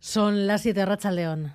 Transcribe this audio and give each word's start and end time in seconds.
Son 0.00 0.46
las 0.46 0.62
7 0.62 0.86
Racha 0.86 1.10
León. 1.10 1.52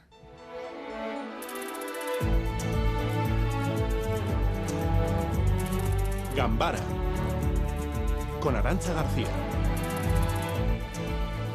Gambara 6.36 6.78
con 8.40 8.56
Arancha 8.56 8.94
García. 8.94 9.26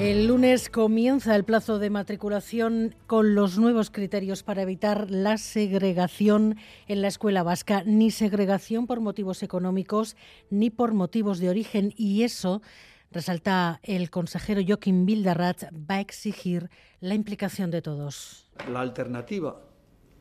El 0.00 0.26
lunes 0.26 0.68
comienza 0.68 1.36
el 1.36 1.44
plazo 1.44 1.78
de 1.78 1.90
matriculación 1.90 2.96
con 3.06 3.36
los 3.36 3.58
nuevos 3.58 3.90
criterios 3.90 4.42
para 4.42 4.62
evitar 4.62 5.10
la 5.10 5.36
segregación 5.36 6.56
en 6.88 7.02
la 7.02 7.08
escuela 7.08 7.44
vasca, 7.44 7.84
ni 7.84 8.10
segregación 8.10 8.86
por 8.88 9.00
motivos 9.00 9.44
económicos 9.44 10.16
ni 10.48 10.70
por 10.70 10.94
motivos 10.94 11.38
de 11.38 11.50
origen. 11.50 11.92
Y 11.96 12.22
eso, 12.22 12.62
resalta 13.10 13.80
el 13.82 14.10
consejero 14.10 14.60
Joaquín 14.66 15.06
Bildarrat, 15.06 15.64
va 15.72 15.96
a 15.96 16.00
exigir 16.00 16.70
la 17.00 17.14
implicación 17.14 17.70
de 17.70 17.82
todos. 17.82 18.50
La 18.70 18.80
alternativa, 18.80 19.60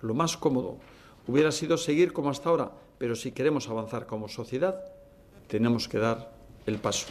lo 0.01 0.13
más 0.13 0.37
cómodo, 0.37 0.79
hubiera 1.27 1.51
sido 1.51 1.77
seguir 1.77 2.13
como 2.13 2.29
hasta 2.29 2.49
ahora, 2.49 2.71
pero 2.97 3.15
si 3.15 3.31
queremos 3.31 3.69
avanzar 3.69 4.05
como 4.05 4.27
sociedad, 4.27 4.83
tenemos 5.47 5.87
que 5.87 5.99
dar 5.99 6.31
el 6.65 6.77
paso. 6.77 7.07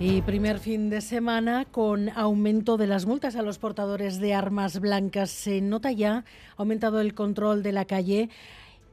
Y 0.00 0.22
primer 0.22 0.60
fin 0.60 0.90
de 0.90 1.00
semana 1.00 1.64
con 1.64 2.08
aumento 2.10 2.76
de 2.76 2.86
las 2.86 3.04
multas 3.04 3.34
a 3.34 3.42
los 3.42 3.58
portadores 3.58 4.20
de 4.20 4.32
armas 4.32 4.78
blancas. 4.78 5.28
Se 5.28 5.60
nota 5.60 5.90
ya 5.90 6.24
aumentado 6.56 7.00
el 7.00 7.14
control 7.14 7.64
de 7.64 7.72
la 7.72 7.84
calle. 7.84 8.30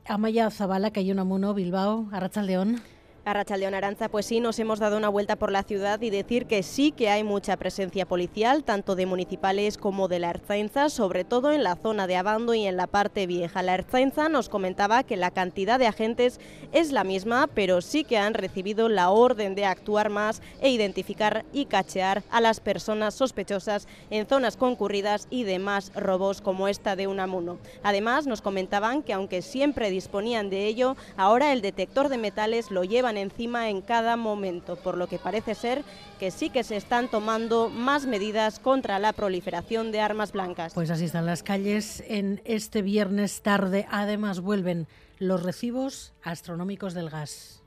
Amaya 0.07 0.49
Zabala, 0.49 0.89
Cayonamuno, 0.89 1.53
Bilbao, 1.53 2.09
Arrachaldeón. 2.11 2.81
A 3.27 3.33
Rachaldeón 3.33 3.73
Aranza, 3.73 4.07
pues 4.07 4.27
sí, 4.27 4.39
nos 4.39 4.59
hemos 4.59 4.77
dado 4.77 4.97
una 4.97 5.09
vuelta 5.09 5.35
por 5.35 5.51
la 5.51 5.63
ciudad 5.63 5.99
y 5.99 6.11
decir 6.11 6.45
que 6.45 6.61
sí 6.61 6.91
que 6.91 7.09
hay 7.09 7.23
mucha 7.23 7.57
presencia 7.57 8.05
policial, 8.05 8.63
tanto 8.63 8.95
de 8.95 9.07
municipales 9.07 9.79
como 9.79 10.07
de 10.07 10.19
la 10.19 10.29
Erzainza, 10.29 10.89
sobre 10.89 11.23
todo 11.23 11.51
en 11.51 11.63
la 11.63 11.75
zona 11.75 12.05
de 12.05 12.17
Abando 12.17 12.53
y 12.53 12.67
en 12.67 12.77
la 12.77 12.85
parte 12.85 13.25
vieja. 13.25 13.63
La 13.63 13.73
Erzainza 13.73 14.29
nos 14.29 14.47
comentaba 14.47 15.01
que 15.01 15.17
la 15.17 15.31
cantidad 15.31 15.79
de 15.79 15.87
agentes 15.87 16.39
es 16.71 16.91
la 16.91 17.03
misma, 17.03 17.47
pero 17.47 17.81
sí 17.81 18.03
que 18.03 18.19
han 18.19 18.35
recibido 18.35 18.89
la 18.89 19.09
orden 19.09 19.55
de 19.55 19.65
actuar 19.65 20.11
más 20.11 20.43
e 20.61 20.69
identificar 20.69 21.45
y 21.51 21.65
cachear 21.65 22.21
a 22.29 22.41
las 22.41 22.59
personas 22.59 23.15
sospechosas 23.15 23.87
en 24.11 24.27
zonas 24.27 24.55
concurridas 24.55 25.25
y 25.31 25.45
demás 25.45 25.91
robos 25.95 26.41
como 26.41 26.67
esta 26.67 26.95
de 26.95 27.07
Unamuno. 27.07 27.57
Además, 27.81 28.27
nos 28.27 28.43
comentaban 28.43 29.01
que 29.01 29.13
aunque 29.13 29.41
siempre 29.41 29.89
disponían 29.89 30.51
de 30.51 30.67
ello, 30.67 30.95
ahora 31.17 31.53
el 31.53 31.63
detector 31.63 32.09
de 32.09 32.19
metales 32.19 32.69
lo 32.69 32.83
llevan 32.83 33.14
encima 33.17 33.69
en 33.69 33.81
cada 33.81 34.15
momento, 34.17 34.75
por 34.75 34.97
lo 34.97 35.07
que 35.07 35.19
parece 35.19 35.55
ser 35.55 35.83
que 36.19 36.31
sí 36.31 36.49
que 36.49 36.63
se 36.63 36.77
están 36.77 37.09
tomando 37.09 37.69
más 37.69 38.05
medidas 38.05 38.59
contra 38.59 38.99
la 38.99 39.13
proliferación 39.13 39.91
de 39.91 39.99
armas 39.99 40.31
blancas. 40.31 40.73
Pues 40.73 40.89
así 40.89 41.05
están 41.05 41.25
las 41.25 41.43
calles 41.43 42.03
en 42.07 42.41
este 42.45 42.81
viernes 42.81 43.41
tarde. 43.41 43.85
Además 43.89 44.39
vuelven 44.39 44.87
los 45.19 45.43
recibos 45.43 46.13
astronómicos 46.23 46.93
del 46.93 47.09
gas. 47.09 47.64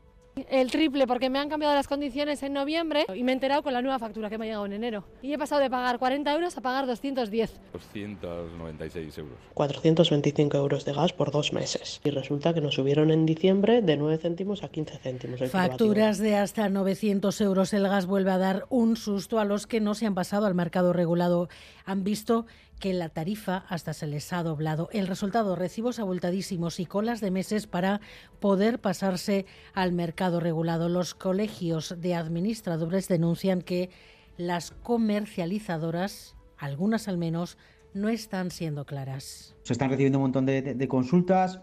El 0.51 0.71
triple 0.71 1.07
porque 1.07 1.31
me 1.31 1.39
han 1.39 1.49
cambiado 1.49 1.75
las 1.75 1.89
condiciones 1.89 2.43
en 2.43 2.53
noviembre 2.53 3.07
y 3.15 3.23
me 3.25 3.33
he 3.33 3.35
enterado 3.35 3.63
con 3.63 3.73
la 3.73 3.83
nueva 3.83 3.99
factura 3.99 4.31
que 4.31 4.39
me 4.39 4.45
ha 4.45 4.49
llegado 4.49 4.67
en 4.67 4.73
enero. 4.73 5.05
Y 5.23 5.33
he 5.33 5.39
pasado 5.39 5.61
de 5.61 5.71
pagar 5.71 5.99
40 5.99 6.33
euros 6.33 6.57
a 6.57 6.61
pagar 6.61 6.87
210. 6.87 7.61
296 7.73 9.19
euros. 9.19 9.39
425 9.55 10.57
euros 10.57 10.85
de 10.85 10.93
gas 10.93 11.13
por 11.13 11.31
dos 11.31 11.53
meses. 11.53 12.01
Y 12.05 12.11
resulta 12.11 12.55
que 12.55 12.61
nos 12.61 12.75
subieron 12.75 13.11
en 13.11 13.27
diciembre 13.27 13.83
de 13.83 13.97
9 13.97 14.19
céntimos 14.19 14.63
a 14.63 14.69
15 14.69 14.99
céntimos. 14.99 15.41
el 15.41 15.49
Facturas 15.49 16.19
de 16.19 16.37
hasta 16.37 16.69
900 16.69 17.41
euros. 17.41 17.73
El 17.73 17.89
gas 17.89 18.07
vuelve 18.07 18.31
a 18.31 18.39
dar 18.39 18.67
un 18.69 18.97
susto 18.97 19.39
a 19.39 19.45
los 19.45 19.67
que 19.67 19.81
no 19.81 19.95
se 19.95 20.07
han 20.07 20.15
pasado 20.15 20.47
al 20.47 20.55
mercado 20.55 20.93
regulado. 20.93 21.49
Han 21.85 22.05
visto 22.05 22.47
que 22.79 22.93
la 22.95 23.09
tarifa 23.09 23.65
hasta 23.69 23.93
se 23.93 24.07
les 24.07 24.33
ha 24.33 24.43
doblado. 24.43 24.89
El 24.93 25.07
resultado, 25.07 25.57
recibos 25.57 25.99
abultadísimos 25.99 26.81
y 26.81 26.87
colas 26.87 27.21
de 27.21 27.31
meses 27.31 27.67
para 27.67 28.01
poder 28.41 28.81
pasarse 28.81 29.47
al 29.75 29.93
mercado 29.93 30.41
regulado. 30.41 30.89
Los 30.89 31.15
colegios 31.15 31.97
de 32.01 32.15
administradores 32.15 33.09
denuncian 33.09 33.63
que 33.63 33.91
las 34.37 34.71
comercializadoras, 34.83 36.37
algunas 36.57 37.09
al 37.09 37.19
menos, 37.19 37.59
no 37.95 38.09
están 38.09 38.51
siendo 38.51 38.85
claras. 38.87 39.57
Se 39.63 39.73
están 39.73 39.91
recibiendo 39.91 40.19
un 40.19 40.23
montón 40.25 40.47
de, 40.47 40.63
de- 40.63 40.89
consultas. 40.89 41.61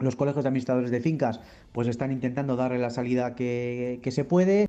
Los 0.00 0.14
colegios 0.14 0.44
de 0.44 0.48
administradores 0.48 0.90
de 0.92 1.00
fincas 1.00 1.40
pues 1.72 1.88
están 1.88 2.12
intentando 2.12 2.54
darle 2.54 2.78
la 2.78 2.90
salida 2.90 3.34
que 3.34 4.00
se 4.10 4.24
puede. 4.24 4.67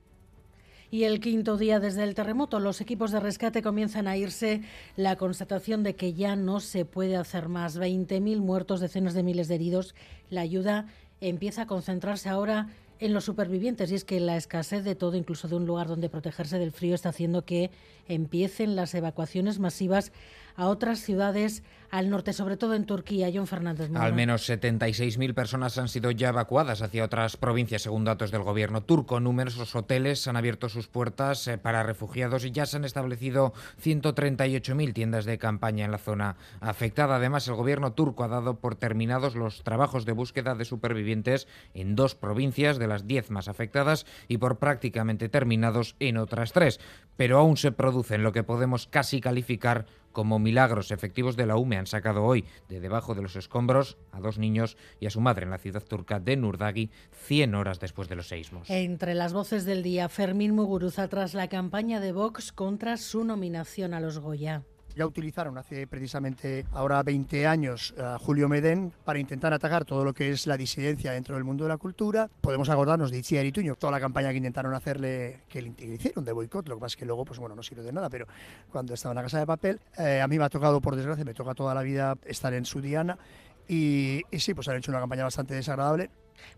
Y 0.92 1.04
el 1.04 1.20
quinto 1.20 1.58
día 1.58 1.80
desde 1.80 2.04
el 2.04 2.16
terremoto, 2.16 2.60
los 2.60 2.82
equipos 2.82 3.12
de 3.12 3.20
rescate 3.20 3.62
comienzan 3.62 4.08
a 4.08 4.18
irse. 4.18 4.62
La 4.96 5.18
constatación 5.18 5.84
de 5.84 5.96
que 5.96 6.14
ya 6.14 6.36
no 6.36 6.60
se 6.60 6.84
puede 6.84 7.16
hacer 7.16 7.48
más. 7.48 7.78
20.000 7.78 8.40
muertos, 8.40 8.80
decenas 8.80 9.14
de 9.14 9.22
miles 9.22 9.48
de 9.48 9.56
heridos. 9.56 9.94
La 10.32 10.42
ayuda 10.42 10.88
empieza 11.22 11.64
a 11.64 11.68
concentrarse 11.68 12.28
ahora 12.28 12.70
en 13.00 13.14
los 13.14 13.26
supervivientes 13.26 13.92
y 13.92 13.96
es 13.96 14.04
que 14.04 14.20
la 14.20 14.36
escasez 14.36 14.84
de 14.84 14.96
todo, 14.96 15.16
incluso 15.16 15.48
de 15.48 15.56
un 15.56 15.68
lugar 15.68 15.88
donde 15.88 16.10
protegerse 16.10 16.58
del 16.58 16.72
frío, 16.72 16.96
está 16.96 17.10
haciendo 17.10 17.46
que 17.46 17.70
empiecen 18.08 18.76
las 18.76 18.94
evacuaciones 18.96 19.60
masivas 19.60 20.12
a 20.60 20.68
otras 20.68 21.00
ciudades 21.00 21.64
al 21.90 22.10
norte, 22.10 22.34
sobre 22.34 22.58
todo 22.58 22.76
en 22.76 22.86
Turquía. 22.86 23.32
John 23.34 23.48
Fernández. 23.48 23.90
Al 23.96 24.14
menos 24.14 24.48
76.000 24.48 25.34
personas 25.34 25.78
han 25.78 25.88
sido 25.88 26.12
ya 26.12 26.30
evacuadas 26.30 26.82
hacia 26.82 27.04
otras 27.04 27.38
provincias, 27.38 27.84
según 27.84 28.04
datos 28.04 28.30
del 28.30 28.44
gobierno 28.44 28.84
turco. 28.84 29.20
Numerosos 29.20 29.74
hoteles 29.76 30.28
han 30.28 30.36
abierto 30.36 30.70
sus 30.70 30.88
puertas 30.88 31.48
eh, 31.48 31.58
para 31.58 31.82
refugiados 31.84 32.46
y 32.46 32.52
ya 32.52 32.66
se 32.66 32.78
han 32.78 32.86
establecido 32.86 33.54
138.000 33.82 34.94
tiendas 34.94 35.26
de 35.26 35.38
campaña 35.38 35.86
en 35.86 35.92
la 35.92 35.98
zona 35.98 36.36
afectada. 36.60 37.16
Además, 37.16 37.48
el 37.48 37.56
gobierno 37.56 37.94
turco 37.94 38.24
ha 38.24 38.28
dado 38.28 38.60
por 38.60 38.76
terminados 38.76 39.36
los 39.36 39.64
trabajos 39.64 40.06
de 40.06 40.12
búsqueda 40.12 40.56
de 40.56 40.66
supervivientes 40.66 41.48
en 41.74 41.96
dos 41.96 42.16
provincias 42.16 42.78
de 42.78 42.88
las 42.88 43.08
10 43.08 43.32
más 43.32 43.48
afectadas 43.48 44.06
y 44.28 44.38
por 44.38 44.60
prácticamente 44.60 45.30
terminados 45.30 45.96
en 46.00 46.18
otras 46.18 46.52
tres. 46.52 46.80
Pero 47.16 47.40
aún 47.40 47.58
se 47.58 47.72
producen 47.72 48.24
lo 48.24 48.32
que 48.32 48.44
podemos 48.44 48.88
casi 48.88 49.22
calificar 49.22 49.86
como 50.12 50.40
milagros 50.40 50.92
efectivos 50.92 51.36
de 51.36 51.46
la 51.46 51.58
UME 51.58 51.78
han 51.78 51.88
sacado 51.88 52.24
hoy 52.24 52.46
de 52.68 52.80
debajo 52.80 53.16
de 53.16 53.22
los 53.22 53.36
escombros 53.36 53.98
a 54.12 54.20
dos 54.20 54.38
niños 54.38 54.78
y 55.00 55.06
a 55.06 55.10
su 55.10 55.22
madre 55.22 55.46
en 55.46 55.52
la 55.52 55.58
ciudad 55.58 55.84
turca 55.84 56.20
de 56.20 56.38
Nurdagi 56.38 56.90
100 57.12 57.56
horas 57.56 57.80
después 57.80 58.10
de 58.10 58.16
los 58.16 58.28
seismos. 58.28 58.70
Entre 58.70 59.14
las 59.14 59.34
voces 59.34 59.66
del 59.66 59.84
día, 59.84 60.10
Fermín 60.10 60.56
Muguruza 60.56 61.08
tras 61.08 61.34
la 61.34 61.48
campaña 61.48 62.00
de 62.00 62.12
Vox 62.12 62.52
contra 62.52 62.98
su 62.98 63.24
nominación 63.24 63.94
a 63.94 64.00
los 64.00 64.20
Goya. 64.20 64.64
Ya 65.00 65.08
utilizaron 65.08 65.58
hace 65.58 65.88
precisamente 65.88 66.66
ahora 66.74 67.02
20 67.04 67.48
años 67.48 67.96
a 67.98 68.20
Julio 68.20 68.50
Medén 68.50 68.92
para 69.06 69.18
intentar 69.18 69.54
atacar 69.54 69.86
todo 69.86 70.04
lo 70.04 70.14
que 70.14 70.30
es 70.30 70.46
la 70.46 70.58
disidencia 70.58 71.14
dentro 71.14 71.36
del 71.36 71.46
mundo 71.46 71.64
de 71.64 71.70
la 71.70 71.78
cultura. 71.78 72.30
Podemos 72.42 72.68
acordarnos 72.68 73.10
de 73.10 73.20
Itziar 73.20 73.46
Ituño, 73.46 73.76
toda 73.76 73.92
la 73.92 74.02
campaña 74.02 74.32
que 74.32 74.36
intentaron 74.36 74.74
hacerle, 74.74 75.44
que 75.48 75.62
le 75.62 75.70
hicieron 75.70 76.26
de 76.26 76.34
boicot, 76.34 76.68
lo 76.68 76.76
que 76.76 76.82
pasa 76.82 76.96
es 76.96 76.98
que 76.98 77.06
luego, 77.06 77.24
pues 77.24 77.40
bueno, 77.40 77.56
no 77.56 77.64
sirve 77.64 77.82
de 77.82 77.94
nada, 77.94 78.10
pero 78.10 78.28
cuando 78.70 78.94
estaba 78.94 79.14
en 79.14 79.16
la 79.16 79.22
Casa 79.22 79.40
de 79.40 79.46
Papel, 79.46 79.80
eh, 79.98 80.20
a 80.20 80.28
mí 80.28 80.38
me 80.38 80.44
ha 80.44 80.50
tocado, 80.50 80.82
por 80.82 80.98
desgracia, 80.98 81.24
me 81.24 81.34
toca 81.34 81.56
toda 81.56 81.74
la 81.74 81.82
vida 81.82 82.18
estar 82.26 82.54
en 82.54 82.66
su 82.66 82.82
diana 82.82 83.18
y, 83.70 84.24
y 84.32 84.40
sí, 84.40 84.54
pues 84.54 84.68
han 84.68 84.76
hecho 84.76 84.92
una 84.92 85.00
campaña 85.00 85.24
bastante 85.24 85.54
desagradable. 85.54 86.10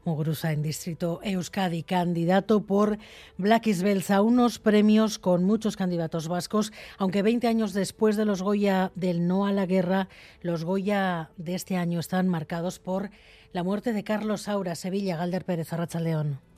Muguruza 0.05 0.51
en 0.51 0.61
Distrito 0.61 1.19
Euskadi, 1.23 1.83
candidato 1.83 2.63
por 2.65 2.97
Black 3.37 3.65
Belsa, 3.81 4.21
unos 4.21 4.59
premios 4.59 5.19
con 5.19 5.43
muchos 5.43 5.77
candidatos 5.77 6.27
vascos, 6.27 6.71
aunque 6.97 7.21
20 7.21 7.47
años 7.47 7.73
después 7.73 8.17
de 8.17 8.25
los 8.25 8.41
Goya 8.41 8.91
del 8.95 9.27
no 9.27 9.45
a 9.45 9.51
la 9.51 9.65
guerra, 9.65 10.09
los 10.41 10.63
Goya 10.63 11.29
de 11.37 11.55
este 11.55 11.77
año 11.77 11.99
están 11.99 12.27
marcados 12.27 12.79
por 12.79 13.11
la 13.53 13.63
muerte 13.63 13.93
de 13.93 14.03
Carlos 14.03 14.43
Saura, 14.43 14.75
Sevilla, 14.75 15.17
Galder 15.17 15.45
Pérez, 15.45 15.73
Arrachaldeón. 15.73 16.50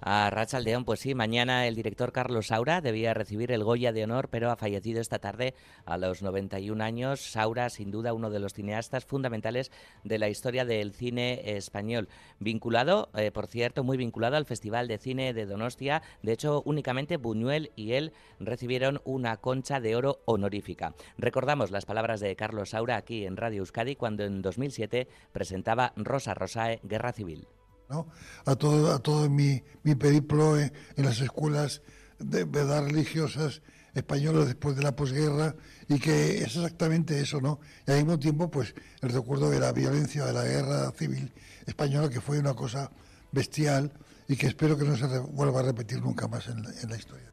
A 0.00 0.28
Rachaldeón, 0.30 0.84
pues 0.84 1.00
sí, 1.00 1.14
mañana 1.14 1.66
el 1.66 1.74
director 1.74 2.12
Carlos 2.12 2.48
Saura 2.48 2.80
debía 2.80 3.14
recibir 3.14 3.50
el 3.50 3.64
Goya 3.64 3.92
de 3.92 4.04
Honor, 4.04 4.28
pero 4.28 4.50
ha 4.50 4.56
fallecido 4.56 5.00
esta 5.00 5.18
tarde 5.18 5.54
a 5.86 5.96
los 5.96 6.22
91 6.22 6.84
años. 6.84 7.20
Saura, 7.20 7.70
sin 7.70 7.90
duda, 7.90 8.12
uno 8.12 8.30
de 8.30 8.38
los 8.38 8.52
cineastas 8.52 9.06
fundamentales 9.06 9.72
de 10.04 10.18
la 10.18 10.28
historia 10.28 10.64
del 10.64 10.92
cine 10.92 11.56
español. 11.56 12.08
Vinculado, 12.38 13.08
eh, 13.14 13.30
por 13.30 13.46
cierto, 13.46 13.84
muy 13.84 13.96
vinculado 13.96 14.36
al 14.36 14.44
Festival 14.44 14.86
de 14.86 14.98
Cine 14.98 15.32
de 15.32 15.46
Donostia. 15.46 16.02
De 16.22 16.32
hecho, 16.32 16.62
únicamente 16.66 17.16
Buñuel 17.16 17.72
y 17.74 17.92
él 17.92 18.12
recibieron 18.38 19.00
una 19.04 19.38
concha 19.38 19.80
de 19.80 19.96
oro 19.96 20.20
honorífica. 20.26 20.94
Recordamos 21.16 21.70
las 21.70 21.86
palabras 21.86 22.20
de 22.20 22.36
Carlos 22.36 22.70
Saura 22.70 22.96
aquí 22.96 23.24
en 23.24 23.36
Radio 23.36 23.60
Euskadi 23.60 23.96
cuando 23.96 24.24
en 24.24 24.42
2007 24.42 25.08
presentaba 25.32 25.94
Rosa 25.96 26.34
Rosae, 26.34 26.80
Guerra 26.82 27.12
Civil. 27.12 27.48
A 28.44 28.56
todo, 28.56 28.92
a 28.92 28.98
todo 28.98 29.28
mi, 29.30 29.62
mi 29.82 29.94
periplo 29.94 30.58
en, 30.58 30.72
las 30.96 31.20
escuelas 31.20 31.82
de 32.18 32.44
verdad 32.44 32.84
religiosas 32.86 33.62
españoles 33.94 34.46
después 34.46 34.76
de 34.76 34.82
la 34.82 34.94
posguerra 34.94 35.54
y 35.88 35.98
que 35.98 36.38
es 36.38 36.56
exactamente 36.56 37.20
eso, 37.20 37.40
¿no? 37.40 37.60
Y 37.86 37.92
al 37.92 37.98
mismo 37.98 38.18
tiempo, 38.18 38.50
pues 38.50 38.74
el 39.00 39.10
recuerdo 39.10 39.50
de 39.50 39.60
la 39.60 39.72
violencia 39.72 40.24
de 40.24 40.32
la 40.32 40.44
guerra 40.44 40.90
civil 40.92 41.32
española, 41.66 42.10
que 42.10 42.20
fue 42.20 42.38
una 42.38 42.54
cosa 42.54 42.90
bestial 43.32 43.92
y 44.28 44.36
que 44.36 44.48
espero 44.48 44.76
que 44.76 44.84
no 44.84 44.96
se 44.96 45.06
vuelva 45.18 45.60
a 45.60 45.62
repetir 45.62 46.00
nunca 46.00 46.28
más 46.28 46.48
en 46.48 46.62
la 46.62 46.96
historia. 46.96 47.32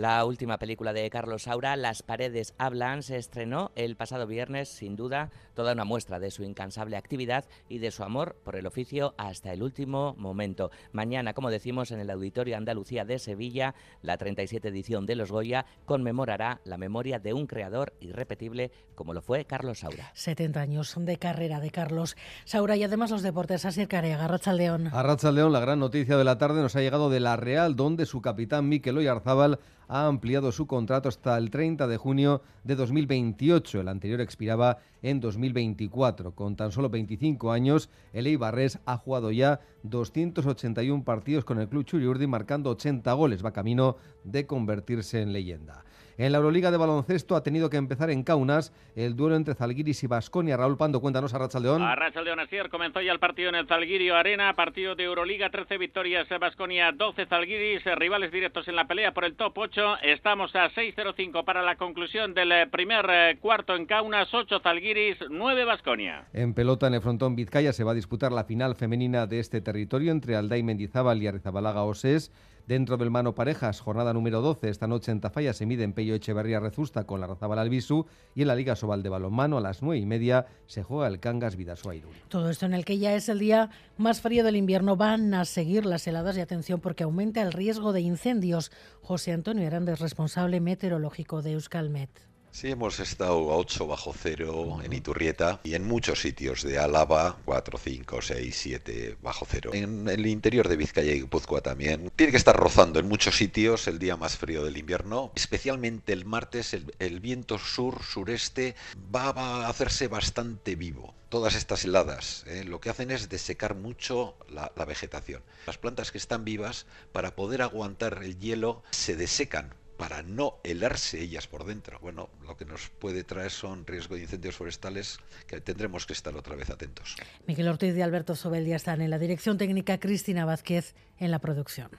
La 0.00 0.24
última 0.24 0.56
película 0.56 0.94
de 0.94 1.10
Carlos 1.10 1.42
Saura, 1.42 1.76
Las 1.76 2.02
paredes 2.02 2.54
hablan, 2.56 3.02
se 3.02 3.18
estrenó 3.18 3.70
el 3.74 3.96
pasado 3.96 4.26
viernes, 4.26 4.70
sin 4.70 4.96
duda, 4.96 5.28
toda 5.52 5.74
una 5.74 5.84
muestra 5.84 6.18
de 6.18 6.30
su 6.30 6.42
incansable 6.42 6.96
actividad 6.96 7.44
y 7.68 7.80
de 7.80 7.90
su 7.90 8.02
amor 8.02 8.34
por 8.42 8.56
el 8.56 8.66
oficio 8.66 9.12
hasta 9.18 9.52
el 9.52 9.62
último 9.62 10.14
momento. 10.16 10.70
Mañana, 10.92 11.34
como 11.34 11.50
decimos, 11.50 11.90
en 11.90 12.00
el 12.00 12.08
Auditorio 12.08 12.56
Andalucía 12.56 13.04
de 13.04 13.18
Sevilla, 13.18 13.74
la 14.00 14.16
37 14.16 14.68
edición 14.68 15.04
de 15.04 15.16
Los 15.16 15.30
Goya 15.30 15.66
conmemorará 15.84 16.62
la 16.64 16.78
memoria 16.78 17.18
de 17.18 17.34
un 17.34 17.46
creador 17.46 17.92
irrepetible 18.00 18.70
como 18.94 19.12
lo 19.12 19.20
fue 19.20 19.44
Carlos 19.44 19.80
Saura. 19.80 20.12
70 20.14 20.60
años 20.62 20.94
de 20.96 21.18
carrera 21.18 21.60
de 21.60 21.70
Carlos 21.70 22.16
Saura 22.46 22.74
y 22.76 22.84
además 22.84 23.10
los 23.10 23.22
deportes. 23.22 23.66
Así 23.66 23.86
Carea, 23.86 24.24
Arracha 24.24 24.54
León. 24.54 24.88
Arracha 24.94 25.30
León, 25.30 25.52
la 25.52 25.60
gran 25.60 25.78
noticia 25.78 26.16
de 26.16 26.24
la 26.24 26.38
tarde 26.38 26.62
nos 26.62 26.74
ha 26.74 26.80
llegado 26.80 27.10
de 27.10 27.20
La 27.20 27.36
Real, 27.36 27.76
donde 27.76 28.06
su 28.06 28.22
capitán 28.22 28.66
Mikel 28.66 28.96
Oyarzábal 28.96 29.58
ha 29.90 30.06
ampliado 30.06 30.52
su 30.52 30.68
contrato 30.68 31.08
hasta 31.08 31.36
el 31.36 31.50
30 31.50 31.88
de 31.88 31.96
junio 31.96 32.42
de 32.62 32.76
2028. 32.76 33.80
El 33.80 33.88
anterior 33.88 34.20
expiraba 34.20 34.78
en 35.02 35.18
2024. 35.18 36.32
Con 36.36 36.54
tan 36.54 36.70
solo 36.70 36.88
25 36.88 37.50
años, 37.50 37.90
el 38.12 38.28
Eibarres 38.28 38.78
ha 38.86 38.96
jugado 38.96 39.32
ya 39.32 39.60
281 39.82 41.02
partidos 41.02 41.44
con 41.44 41.58
el 41.58 41.68
club 41.68 41.84
Churiurdi, 41.84 42.28
marcando 42.28 42.70
80 42.70 43.12
goles. 43.14 43.44
Va 43.44 43.52
camino 43.52 43.96
de 44.22 44.46
convertirse 44.46 45.22
en 45.22 45.32
leyenda. 45.32 45.84
En 46.20 46.32
la 46.32 46.36
Euroliga 46.36 46.70
de 46.70 46.76
baloncesto 46.76 47.34
ha 47.34 47.42
tenido 47.42 47.70
que 47.70 47.78
empezar 47.78 48.10
en 48.10 48.22
Kaunas 48.24 48.74
el 48.94 49.16
duelo 49.16 49.36
entre 49.36 49.54
Zalgiris 49.54 50.04
y 50.04 50.06
Basconia. 50.06 50.54
Raúl 50.58 50.76
Pando, 50.76 51.00
cuéntanos 51.00 51.32
a 51.32 51.38
Rachaldeón. 51.38 51.80
A 51.80 51.94
Rachaldeón, 51.94 52.40
así 52.40 52.56
comenzó 52.70 53.00
ya 53.00 53.12
el 53.12 53.18
partido 53.18 53.48
en 53.48 53.54
el 53.54 53.66
Zalgirio 53.66 54.14
Arena, 54.14 54.52
partido 54.52 54.94
de 54.94 55.04
Euroliga, 55.04 55.48
13 55.48 55.78
victorias 55.78 56.28
Basconia, 56.38 56.92
12 56.92 57.24
Zalgiris, 57.24 57.82
rivales 57.96 58.30
directos 58.32 58.68
en 58.68 58.76
la 58.76 58.86
pelea 58.86 59.14
por 59.14 59.24
el 59.24 59.34
top 59.34 59.56
8. 59.56 59.96
Estamos 60.02 60.54
a 60.54 60.68
6-0-5 60.68 61.42
para 61.42 61.62
la 61.62 61.76
conclusión 61.76 62.34
del 62.34 62.52
eh, 62.52 62.66
primer 62.66 63.06
eh, 63.08 63.38
cuarto 63.40 63.74
en 63.74 63.86
Kaunas, 63.86 64.28
8 64.34 64.60
Zalgiris, 64.60 65.16
9 65.30 65.64
Basconia. 65.64 66.26
En 66.34 66.52
pelota 66.52 66.86
en 66.86 66.92
el 66.92 67.00
frontón 67.00 67.34
Vizcaya 67.34 67.72
se 67.72 67.82
va 67.82 67.92
a 67.92 67.94
disputar 67.94 68.30
la 68.30 68.44
final 68.44 68.74
femenina 68.74 69.26
de 69.26 69.40
este 69.40 69.62
territorio 69.62 70.12
entre 70.12 70.36
Alday 70.36 70.62
Mendizábal 70.62 71.22
y 71.22 71.28
Arrizabalaga 71.28 71.82
Osés. 71.84 72.30
Dentro 72.70 72.96
del 72.96 73.10
mano 73.10 73.34
parejas, 73.34 73.80
jornada 73.80 74.12
número 74.12 74.42
12, 74.42 74.68
esta 74.68 74.86
noche 74.86 75.10
en 75.10 75.20
Tafalla 75.20 75.52
se 75.52 75.66
mide 75.66 75.82
en 75.82 75.92
Pello 75.92 76.14
Echeverría 76.14 76.60
Rezusta 76.60 77.02
con 77.02 77.20
la 77.20 77.26
Razabal 77.26 77.58
Albisu 77.58 78.06
y 78.36 78.42
en 78.42 78.46
la 78.46 78.54
Liga 78.54 78.76
Sobal 78.76 79.02
de 79.02 79.08
Balonmano 79.08 79.58
a 79.58 79.60
las 79.60 79.82
9 79.82 79.98
y 79.98 80.06
media 80.06 80.46
se 80.66 80.84
juega 80.84 81.08
el 81.08 81.18
Cangas 81.18 81.56
Vidasuairul. 81.56 82.14
Todo 82.28 82.48
esto 82.48 82.66
en 82.66 82.74
el 82.74 82.84
que 82.84 82.98
ya 82.98 83.12
es 83.16 83.28
el 83.28 83.40
día 83.40 83.70
más 83.96 84.20
frío 84.20 84.44
del 84.44 84.54
invierno 84.54 84.94
van 84.94 85.34
a 85.34 85.46
seguir 85.46 85.84
las 85.84 86.06
heladas 86.06 86.36
y 86.36 86.42
atención 86.42 86.78
porque 86.78 87.02
aumenta 87.02 87.42
el 87.42 87.52
riesgo 87.52 87.92
de 87.92 88.02
incendios. 88.02 88.70
José 89.02 89.32
Antonio 89.32 89.66
Hernández, 89.66 89.98
responsable 89.98 90.60
meteorológico 90.60 91.42
de 91.42 91.54
Euskalmet. 91.54 92.29
Sí, 92.52 92.68
hemos 92.68 92.98
estado 92.98 93.52
a 93.52 93.56
8 93.56 93.86
bajo 93.86 94.12
cero 94.12 94.80
en 94.82 94.92
Iturrieta 94.92 95.60
y 95.62 95.74
en 95.74 95.86
muchos 95.86 96.20
sitios 96.20 96.64
de 96.64 96.78
Álava, 96.78 97.38
4, 97.44 97.78
5, 97.78 98.20
6, 98.20 98.56
7 98.56 99.16
bajo 99.22 99.46
cero. 99.48 99.70
En 99.72 100.08
el 100.08 100.26
interior 100.26 100.68
de 100.68 100.76
Vizcaya 100.76 101.12
y 101.12 101.20
Guipúzcoa 101.20 101.60
también. 101.60 102.10
Tiene 102.16 102.32
que 102.32 102.36
estar 102.36 102.56
rozando 102.56 102.98
en 102.98 103.08
muchos 103.08 103.36
sitios 103.36 103.86
el 103.86 104.00
día 104.00 104.16
más 104.16 104.36
frío 104.36 104.64
del 104.64 104.76
invierno. 104.76 105.30
Especialmente 105.36 106.12
el 106.12 106.24
martes 106.24 106.74
el, 106.74 107.20
viento 107.20 107.58
sur-sureste 107.58 108.74
va, 109.14 109.28
a 109.30 109.68
hacerse 109.68 110.08
bastante 110.08 110.74
vivo 110.74 111.14
todas 111.28 111.54
estas 111.54 111.84
heladas 111.84 112.42
¿eh? 112.48 112.64
lo 112.64 112.80
que 112.80 112.90
hacen 112.90 113.12
es 113.12 113.28
desecar 113.28 113.76
mucho 113.76 114.34
la, 114.48 114.72
la, 114.74 114.84
vegetación. 114.84 115.42
Las 115.64 115.78
plantas 115.78 116.10
que 116.10 116.18
están 116.18 116.44
vivas, 116.44 116.86
para 117.12 117.36
poder 117.36 117.62
aguantar 117.62 118.20
el 118.24 118.36
hielo, 118.40 118.82
se 118.90 119.14
desecan 119.14 119.72
para 120.00 120.22
no 120.22 120.60
helarse 120.64 121.20
ellas 121.20 121.46
por 121.46 121.66
dentro. 121.66 121.98
Bueno, 122.00 122.30
lo 122.46 122.56
que 122.56 122.64
nos 122.64 122.88
puede 122.88 123.22
traer 123.22 123.50
son 123.50 123.86
riesgo 123.86 124.14
de 124.14 124.22
incendios 124.22 124.56
forestales 124.56 125.18
que 125.46 125.60
tendremos 125.60 126.06
que 126.06 126.14
estar 126.14 126.34
otra 126.34 126.56
vez 126.56 126.70
atentos. 126.70 127.16
Miguel 127.46 127.68
Ortiz 127.68 127.94
y 127.94 128.00
Alberto 128.00 128.34
Sobel 128.34 128.64
ya 128.64 128.76
están 128.76 129.02
en 129.02 129.10
la 129.10 129.18
dirección 129.18 129.58
técnica, 129.58 130.00
Cristina 130.00 130.46
Vázquez 130.46 130.94
en 131.18 131.30
la 131.30 131.38
producción. 131.38 131.90